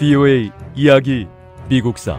VOA 0.00 0.50
이야기 0.74 1.26
미국사 1.68 2.18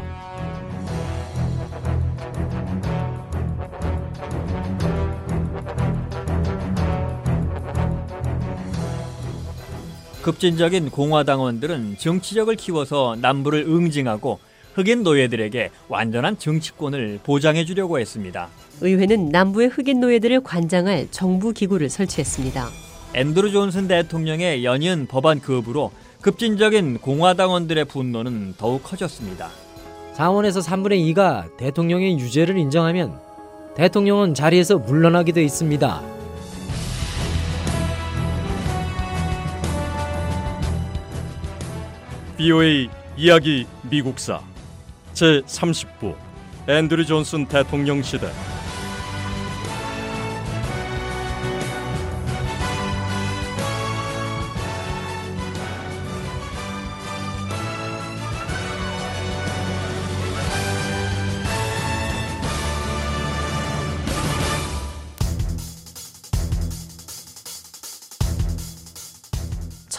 급진적인 10.21 10.91
공화당원들은 10.91 11.97
정치적을 11.97 12.55
키워서 12.55 13.17
남부를 13.19 13.61
응징하고 13.63 14.37
흑인 14.75 15.01
노예들에게 15.01 15.71
완전한 15.89 16.37
정치권을 16.37 17.21
보장해 17.23 17.65
주려고 17.65 17.99
했습니다. 17.99 18.49
의회는 18.81 19.29
남부의 19.29 19.69
흑인 19.69 20.01
노예들을 20.01 20.41
관장할 20.41 21.07
정부 21.09 21.51
기구를 21.51 21.89
설치했습니다. 21.89 22.69
앤드루 23.15 23.51
존슨 23.51 23.87
대통령의 23.87 24.63
연이은 24.63 25.07
법안 25.07 25.41
거부로 25.41 25.91
급진적인 26.21 26.99
공화당원들의 26.99 27.85
분노는 27.85 28.53
더욱 28.57 28.83
커졌습니다. 28.83 29.49
상원에서 30.13 30.59
3분의 30.59 31.13
2가 31.15 31.57
대통령의 31.57 32.19
유죄를 32.19 32.57
인정하면 32.57 33.19
대통령은 33.75 34.35
자리에서 34.35 34.77
물러나게 34.77 35.31
돼 35.31 35.43
있습니다. 35.43 36.01
BOA 42.37 42.89
이야기 43.17 43.65
미국사 43.89 44.41
제 45.13 45.41
30부 45.41 46.15
앤드류 46.67 47.05
존슨 47.05 47.47
대통령 47.47 48.03
시대 48.03 48.27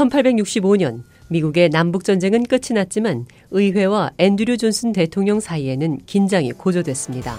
1865년 0.08 1.02
미국의 1.28 1.70
남북 1.70 2.04
전쟁은 2.04 2.44
끝이 2.44 2.74
났지만 2.74 3.26
의회와 3.50 4.12
앤드류 4.18 4.58
존슨 4.58 4.92
대통령 4.92 5.40
사이에는 5.40 6.00
긴장이 6.06 6.52
고조됐습니다. 6.52 7.36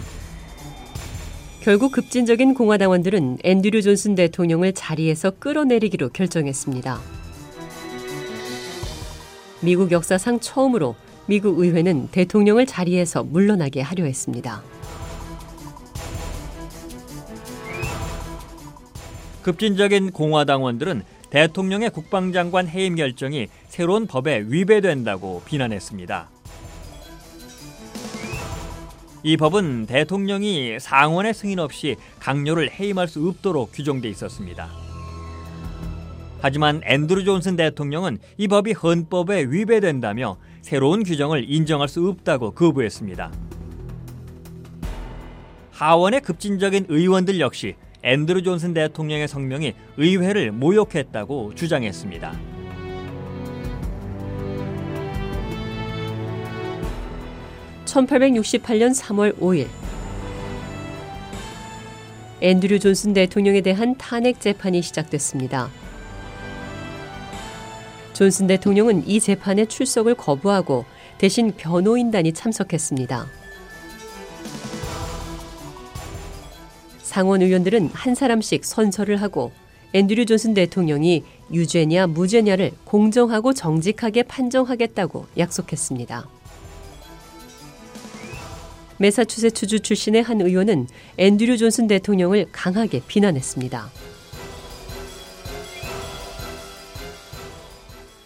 결국 1.62 1.94
급진적인 1.94 2.56
공화당원들은 2.56 3.38
앤드류 3.44 3.82
존슨 3.84 4.16
대통령을 4.16 4.74
자리에서 4.74 5.32
끌어내리기로 5.32 6.10
결정했습니다. 6.10 7.00
미국 9.62 9.92
역사상 9.92 10.42
처음으로 10.42 10.96
미국 11.26 11.60
의회는 11.60 12.10
대통령을 12.12 12.66
자리에서 12.66 13.24
물러나게 13.24 13.80
하려 13.80 14.04
했습니다. 14.04 14.62
급진적인 19.42 20.12
공화당원들은 20.12 21.04
대통령의 21.34 21.90
국방장관 21.90 22.68
해임 22.68 22.94
결정이 22.94 23.48
새로운 23.68 24.06
법에 24.06 24.46
위배된다고 24.48 25.42
비난했습니다. 25.46 26.30
이 29.24 29.38
법은 29.38 29.88
대통령이 29.88 30.80
상원의 30.80 31.34
승인 31.34 31.58
없이 31.58 31.96
강요를 32.20 32.70
해임할 32.70 33.08
수 33.08 33.28
없도록 33.28 33.72
규정돼 33.74 34.10
있었습니다. 34.10 34.70
하지만 36.40 36.82
앤드루 36.86 37.24
존슨 37.24 37.56
대통령은 37.56 38.20
이 38.38 38.48
법이 38.48 38.74
헌법에 38.74 39.46
위배된다며 39.46 40.38
새로운 40.62 41.02
규정을 41.02 41.50
인정할 41.50 41.88
수 41.88 42.08
없다고 42.10 42.52
거부했습니다. 42.52 43.32
하원의 45.72 46.22
급진적인 46.22 46.86
의원들 46.90 47.40
역시 47.40 47.74
앤드루 48.04 48.44
존슨 48.44 48.74
대통령의 48.74 49.28
성명이 49.28 49.74
의회를 49.98 50.52
모욕했다고 50.52 51.56
주장했습니다. 51.56 52.34
(1868년 57.86 58.94
3월 58.94 59.38
5일) 59.40 59.68
앤드류 62.42 62.80
존슨 62.80 63.14
대통령에 63.14 63.62
대한 63.62 63.96
탄핵 63.98 64.42
재판이 64.42 64.82
시작됐습니다. 64.82 65.70
존슨 68.12 68.48
대통령은 68.48 69.08
이 69.08 69.20
재판에 69.22 69.66
출석을 69.66 70.16
거부하고 70.16 70.86
대신 71.18 71.54
변호인단이 71.56 72.34
참석했습니다. 72.34 73.43
상원 77.14 77.44
의원들은 77.44 77.92
한 77.94 78.16
사람씩 78.16 78.66
선서를 78.66 79.22
하고 79.22 79.52
앤드류 79.94 80.26
존슨 80.26 80.56
대통령이 80.56 81.24
유죄냐 81.52 82.08
무죄냐를 82.08 82.72
공정하고 82.86 83.54
정직하게 83.54 84.24
판정하겠다고 84.24 85.28
약속했습니다. 85.38 86.28
메사추세츠주 88.98 89.82
출신의 89.82 90.24
한 90.24 90.42
의원은 90.42 90.88
앤드류 91.18 91.60
존슨 91.60 91.86
대통령을 91.86 92.48
강하게 92.52 93.02
비난했습니다. 93.06 93.92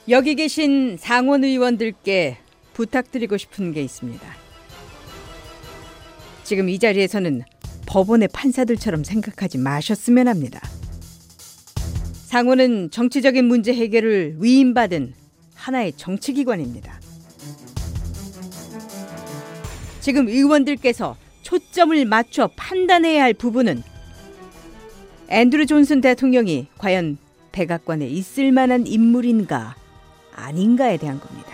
여기 0.08 0.36
계신 0.36 0.96
상원 0.98 1.44
의원들께 1.44 2.38
부탁드리고 2.72 3.36
싶은 3.36 3.74
게 3.74 3.82
있습니다. 3.82 4.26
지금 6.46 6.70
이 6.70 6.80
자리에서는 6.80 7.44
법원의 7.88 8.28
판사들처럼 8.34 9.04
생각하지 9.04 9.58
마셨으면 9.58 10.28
합니다. 10.28 10.62
상원은 12.26 12.92
정치적인 12.92 13.46
문제 13.46 13.74
해결을 13.74 14.36
위임받은 14.40 15.14
하나의 15.56 15.94
정치기관입니다. 15.94 17.00
지금 20.02 20.28
의원들께서 20.28 21.18
초점을 21.42 22.06
맞춰 22.06 22.50
판단해야 22.56 23.24
할 23.24 23.34
부분은 23.34 23.82
앤드루 25.30 25.66
존슨 25.66 26.02
대통령이 26.02 26.68
과연 26.78 27.18
백악관에 27.52 28.08
있을 28.08 28.52
만한 28.52 28.86
인물인가 28.86 29.76
아닌가에 30.36 30.98
대한 30.98 31.20
겁니다. 31.20 31.50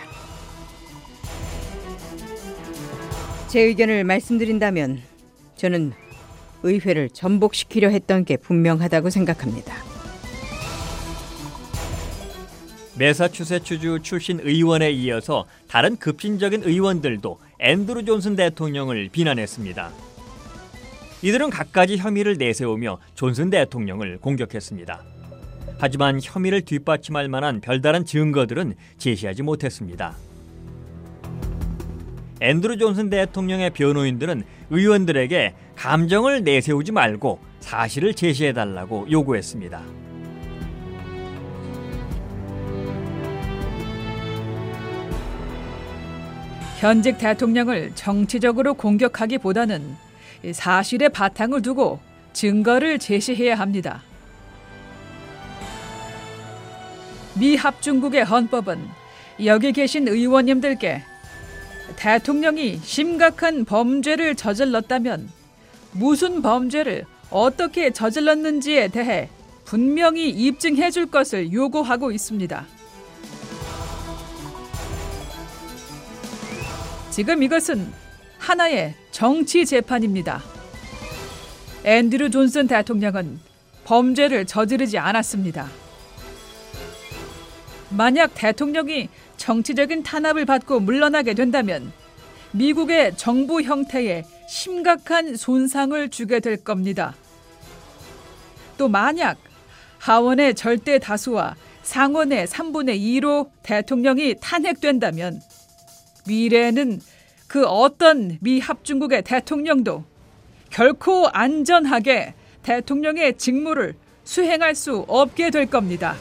제 3.48 3.60
의견을 3.60 4.04
말씀드린다면 4.04 5.00
저는 5.56 5.92
의회를 6.64 7.10
전복시키려 7.10 7.90
했던 7.90 8.24
게 8.24 8.36
분명하다고 8.36 9.10
생각합니다. 9.10 9.74
메사추세츠주 12.96 14.00
출신 14.02 14.40
의원에 14.40 14.90
이어서 14.90 15.46
다른 15.68 15.96
급진적인 15.96 16.62
의원들도 16.64 17.38
앤드루 17.60 18.04
존슨 18.04 18.36
대통령을 18.36 19.08
비난했습니다. 19.10 19.90
이들은 21.22 21.50
갖가지 21.50 21.96
혐의를 21.96 22.36
내세우며 22.36 22.98
존슨 23.14 23.50
대통령을 23.50 24.18
공격했습니다. 24.18 25.02
하지만 25.78 26.20
혐의를 26.22 26.62
뒷받침할 26.62 27.28
만한 27.28 27.60
별다른 27.60 28.04
증거들은 28.04 28.74
제시하지 28.98 29.42
못했습니다. 29.42 30.14
앤드루 32.44 32.76
존슨 32.76 33.08
대통령의 33.08 33.70
변호인들은 33.70 34.42
의원들에게 34.68 35.54
감정을 35.76 36.44
내세우지 36.44 36.92
말고 36.92 37.40
사실을 37.60 38.12
제시해 38.12 38.52
달라고 38.52 39.06
요구했습니다. 39.10 39.82
현직 46.80 47.16
대통령을 47.16 47.92
정치적으로 47.94 48.74
공격하기보다는 48.74 49.96
사실의 50.52 51.08
바탕을 51.08 51.62
두고 51.62 51.98
증거를 52.34 52.98
제시해야 52.98 53.54
합니다. 53.54 54.02
미 57.40 57.56
합중국의 57.56 58.24
헌법은 58.24 58.78
여기 59.46 59.72
계신 59.72 60.06
의원님들께 60.06 61.13
대통령이 61.96 62.80
심각한 62.82 63.64
범죄를 63.64 64.34
저질렀다면 64.34 65.28
무슨 65.92 66.42
범죄를 66.42 67.04
어떻게 67.30 67.90
저질렀는지에 67.90 68.88
대해 68.88 69.28
분명히 69.64 70.28
입증해 70.28 70.90
줄 70.90 71.06
것을 71.06 71.52
요구하고 71.52 72.10
있습니다. 72.10 72.66
지금 77.10 77.42
이것은 77.42 77.92
하나의 78.38 78.94
정치 79.10 79.64
재판입니다. 79.64 80.42
앤드류 81.84 82.30
존슨 82.30 82.66
대통령은 82.66 83.38
범죄를 83.84 84.46
저지르지 84.46 84.98
않았습니다. 84.98 85.83
만약 87.96 88.32
대통령이 88.34 89.08
정치적인 89.36 90.02
탄압을 90.02 90.44
받고 90.44 90.80
물러나게 90.80 91.34
된다면 91.34 91.92
미국의 92.52 93.16
정부 93.16 93.62
형태에 93.62 94.24
심각한 94.48 95.36
손상을 95.36 96.08
주게 96.08 96.40
될 96.40 96.56
겁니다. 96.56 97.14
또 98.76 98.88
만약 98.88 99.38
하원의 99.98 100.54
절대 100.54 100.98
다수와 100.98 101.54
상원의 101.82 102.46
3분의 102.46 102.98
2로 103.00 103.50
대통령이 103.62 104.36
탄핵된다면 104.40 105.40
미래에는 106.26 107.00
그 107.46 107.64
어떤 107.64 108.38
미 108.40 108.58
합중국의 108.58 109.22
대통령도 109.22 110.04
결코 110.70 111.28
안전하게 111.28 112.34
대통령의 112.62 113.38
직무를 113.38 113.94
수행할 114.24 114.74
수 114.74 115.04
없게 115.06 115.50
될 115.50 115.66
겁니다. 115.66 116.16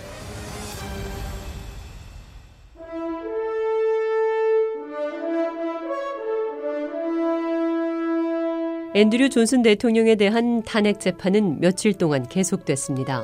앤드류 8.96 9.30
존슨 9.30 9.64
대통령에 9.64 10.14
대한 10.14 10.62
탄핵 10.62 11.00
재판은 11.00 11.60
며칠 11.60 11.94
동안 11.94 12.28
계속됐습니다. 12.28 13.24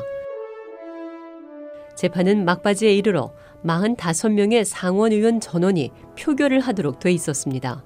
재판은 1.96 2.44
막바지에 2.44 2.96
이르러 2.96 3.32
45명의 3.64 4.64
상원 4.64 5.12
의원 5.12 5.40
전원이 5.40 5.92
표결을 6.18 6.60
하도록 6.60 6.98
돼 7.00 7.12
있었습니다. 7.12 7.84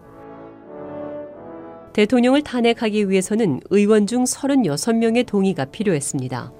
대통령을 1.91 2.41
탄핵하기 2.43 3.09
위해서는 3.09 3.59
의원 3.69 4.07
중 4.07 4.23
36명의 4.23 5.25
동의가 5.25 5.65
필요했습니다. 5.65 6.53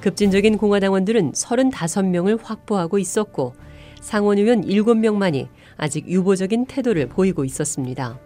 급진적인 0.00 0.56
공화당원들은 0.56 1.32
35명을 1.32 2.42
확보하고 2.42 2.98
있었고 2.98 3.52
상원 4.00 4.38
의원 4.38 4.62
7명만이 4.62 5.48
아직 5.82 6.06
유보적인 6.08 6.66
태도를 6.66 7.08
보이고 7.08 7.44
있었습니다. 7.44 8.16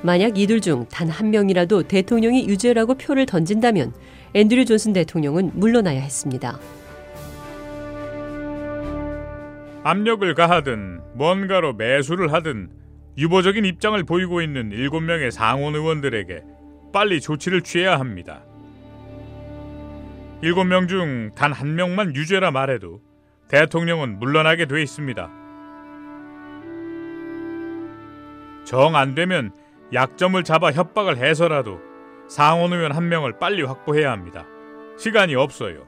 만약 0.00 0.38
이들 0.38 0.62
중 0.62 0.86
단 0.88 1.10
한 1.10 1.30
명이라도 1.30 1.82
대통령이 1.82 2.48
유죄라고 2.48 2.94
표를 2.94 3.26
던진다면 3.26 3.92
앤드류 4.32 4.64
존슨 4.64 4.94
대통령은 4.94 5.50
물러나야 5.52 6.00
했습니다. 6.00 6.58
압력을 9.82 10.32
가하든 10.34 11.00
뭔가로 11.12 11.74
매수를 11.74 12.32
하든 12.32 12.70
유보적인 13.18 13.66
입장을 13.66 14.02
보이고 14.04 14.40
있는 14.40 14.70
7명의 14.70 15.30
상원 15.32 15.74
의원들에게 15.74 16.42
빨리 16.94 17.20
조치를 17.20 17.60
취해야 17.60 18.00
합니다. 18.00 18.42
7명 20.42 20.88
중 20.88 21.30
단 21.36 21.52
한 21.52 21.74
명만 21.74 22.16
유죄라 22.16 22.50
말해도 22.52 23.00
대통령은 23.48 24.18
물러나게 24.18 24.66
돼 24.66 24.82
있습니다. 24.82 25.30
정 28.64 28.94
안 28.96 29.14
되면 29.14 29.52
약점을 29.92 30.42
잡아 30.44 30.72
협박을 30.72 31.18
해서라도 31.18 31.78
상원 32.28 32.72
의원 32.72 32.92
한 32.92 33.08
명을 33.08 33.38
빨리 33.38 33.62
확보해야 33.62 34.10
합니다. 34.10 34.46
시간이 34.98 35.34
없어요. 35.34 35.86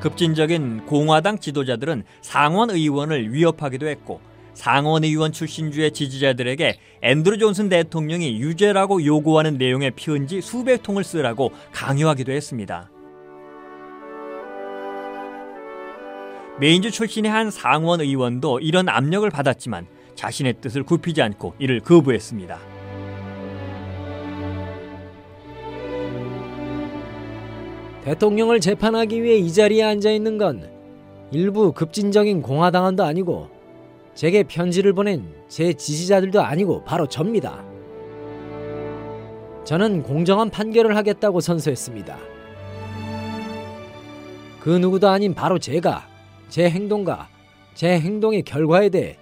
급진적인 0.00 0.86
공화당 0.86 1.38
지도자들은 1.38 2.04
상원 2.22 2.70
의원을 2.70 3.32
위협하기도 3.32 3.86
했고 3.86 4.20
상원 4.54 5.04
의원 5.04 5.32
출신주의 5.32 5.92
지지자들에게 5.92 6.78
앤드루 7.02 7.38
존슨 7.38 7.68
대통령이 7.68 8.40
유죄라고 8.40 9.04
요구하는 9.04 9.58
내용의 9.58 9.92
편지 9.96 10.40
수백 10.40 10.82
통을 10.82 11.04
쓰라고 11.04 11.52
강요하기도 11.72 12.32
했습니다. 12.32 12.90
메인주 16.60 16.90
출신의 16.90 17.30
한 17.30 17.50
상원 17.50 18.02
의원도 18.02 18.60
이런 18.60 18.88
압력을 18.88 19.28
받았지만 19.30 19.86
자신의 20.14 20.56
뜻을 20.60 20.82
굽히지 20.82 21.22
않고 21.22 21.54
이를 21.58 21.80
거부했습니다. 21.80 22.58
대통령을 28.04 28.60
재판하기 28.60 29.22
위해 29.22 29.36
이 29.36 29.52
자리에 29.52 29.82
앉아 29.82 30.10
있는 30.10 30.36
건 30.36 30.70
일부 31.32 31.72
급진적인 31.72 32.42
공화당원도 32.42 33.04
아니고 33.04 33.59
제게 34.20 34.42
편지를 34.42 34.92
보낸 34.92 35.24
제 35.48 35.72
지지자들도 35.72 36.42
아니고 36.42 36.84
바로 36.84 37.06
접니다. 37.06 37.64
저는 39.64 40.02
공정한 40.02 40.50
판결을 40.50 40.94
하겠다고 40.94 41.40
선서했습니다. 41.40 42.18
그 44.60 44.68
누구도 44.68 45.08
아닌 45.08 45.32
바로 45.32 45.58
제가 45.58 46.06
제 46.50 46.68
행동과 46.68 47.30
제 47.72 47.98
행동의 47.98 48.42
결과에 48.42 48.90
대해 48.90 49.16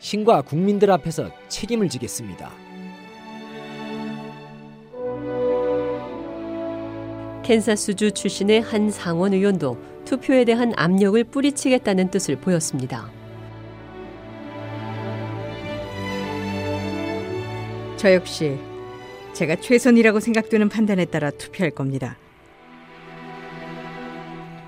신과 0.00 0.42
국민들 0.42 0.90
앞에서 0.90 1.30
책임을 1.46 1.88
지겠습니다. 1.88 2.50
캔사스주 7.44 8.10
출신의 8.10 8.60
한 8.60 8.90
상원 8.90 9.34
의원도 9.34 9.78
투표에 10.04 10.44
대한 10.44 10.72
압력을 10.74 11.22
뿌리치겠다는 11.22 12.10
뜻을 12.10 12.34
보였습니다. 12.40 13.21
저 18.02 18.12
역시 18.12 18.58
제가 19.32 19.54
최선이라고 19.54 20.18
생각되는 20.18 20.68
판단에 20.68 21.04
따라 21.04 21.30
투표할 21.30 21.70
겁니다. 21.70 22.16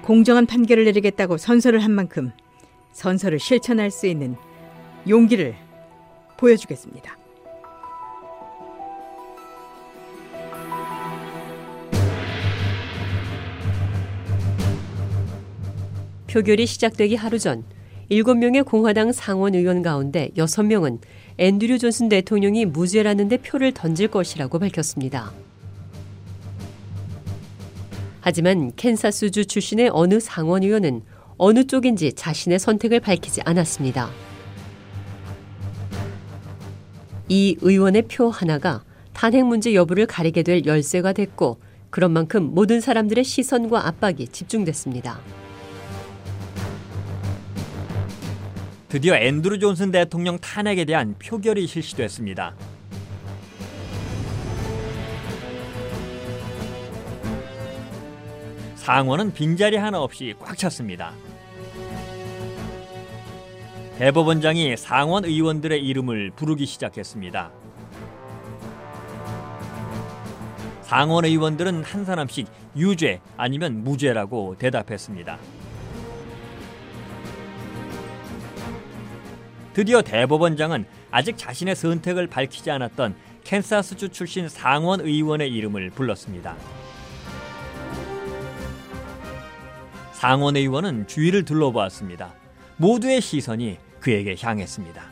공정한 0.04 0.46
판결을 0.46 0.84
내리겠다고 0.84 1.36
선서를 1.36 1.80
한 1.80 1.90
만큼 1.90 2.30
선서를 2.92 3.40
실천할 3.40 3.90
수 3.90 4.06
있는 4.06 4.36
용기를 5.08 5.56
보여주겠습니다. 6.36 7.18
표결이 16.28 16.66
시작되기 16.66 17.16
하루 17.16 17.40
전 17.40 17.64
7명의 18.12 18.64
공화당 18.64 19.10
상원 19.10 19.56
의원 19.56 19.82
가운데 19.82 20.30
6명은 20.36 21.00
앤드류 21.36 21.78
존슨 21.78 22.08
대통령이 22.08 22.64
무죄라는 22.64 23.28
데 23.28 23.38
표를 23.38 23.72
던질 23.72 24.08
것이라고 24.08 24.58
밝혔습니다. 24.60 25.32
하지만 28.20 28.72
캔사스주 28.76 29.46
출신의 29.46 29.90
어느 29.92 30.20
상원 30.20 30.62
의원은 30.62 31.02
어느 31.36 31.64
쪽인지 31.64 32.12
자신의 32.12 32.58
선택을 32.58 33.00
밝히지 33.00 33.42
않았습니다. 33.44 34.10
이 37.28 37.56
의원의 37.60 38.02
표 38.02 38.28
하나가 38.28 38.84
탄핵 39.12 39.44
문제 39.44 39.74
여부를 39.74 40.06
가리게 40.06 40.42
될 40.42 40.64
열쇠가 40.64 41.12
됐고 41.12 41.58
그런 41.90 42.12
만큼 42.12 42.54
모든 42.54 42.80
사람들의 42.80 43.24
시선과 43.24 43.86
압박이 43.88 44.28
집중됐습니다. 44.28 45.20
드디어 48.94 49.16
앤드루 49.16 49.58
존슨 49.58 49.90
대통령 49.90 50.38
탄핵에 50.38 50.84
대한 50.84 51.16
표결이 51.18 51.66
실시됐습니다. 51.66 52.54
상원은 58.76 59.32
빈자리 59.32 59.76
하나 59.76 60.00
없이 60.00 60.32
꽉 60.38 60.56
찼습니다. 60.56 61.12
대법원장이 63.98 64.76
상원 64.76 65.24
의원들의 65.24 65.84
이름을 65.84 66.30
부르기 66.36 66.64
시작했습니다. 66.64 67.50
상원 70.82 71.24
의원들은 71.24 71.82
한 71.82 72.04
사람씩 72.04 72.46
유죄 72.76 73.20
아니면 73.36 73.82
무죄라고 73.82 74.54
대답했습니다. 74.56 75.63
드디어 79.74 80.02
대법원장은 80.02 80.86
아직 81.10 81.36
자신의 81.36 81.74
선택을 81.74 82.28
밝히지 82.28 82.70
않았던 82.70 83.14
캔사스주 83.42 84.10
출신 84.10 84.48
상원 84.48 85.00
의원의 85.00 85.52
이름을 85.52 85.90
불렀습니다. 85.90 86.56
상원 90.12 90.56
의원은 90.56 91.08
주위를 91.08 91.44
둘러보았습니다. 91.44 92.32
모두의 92.76 93.20
시선이 93.20 93.78
그에게 94.00 94.36
향했습니다. 94.40 95.02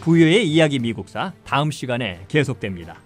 부여의 0.00 0.46
이야기 0.46 0.80
미국사 0.80 1.32
다음 1.44 1.70
시간에 1.70 2.24
계속됩니다. 2.28 2.96